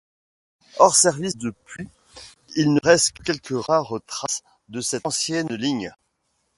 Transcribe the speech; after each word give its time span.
Hors-service 0.79 1.37
depuis, 1.37 1.87
il 2.55 2.73
ne 2.73 2.79
reste 2.83 3.11
que 3.11 3.21
quelques 3.21 3.53
rares 3.67 3.99
traces 4.07 4.41
de 4.67 4.81
cette 4.81 5.05
ancienne 5.05 5.49
ligne. 5.53 5.91